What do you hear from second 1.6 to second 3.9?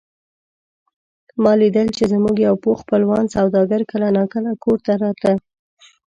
لیدل چې زموږ یو پوخ خپلوان سوداګر